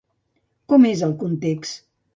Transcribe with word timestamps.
Com 0.73 0.89
és 0.93 1.05
el 1.11 1.15
context? 1.25 1.87